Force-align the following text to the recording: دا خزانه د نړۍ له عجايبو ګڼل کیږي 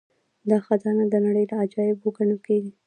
دا 0.49 0.57
خزانه 0.65 1.03
د 1.09 1.15
نړۍ 1.25 1.45
له 1.51 1.55
عجايبو 1.63 2.07
ګڼل 2.17 2.39
کیږي 2.47 2.71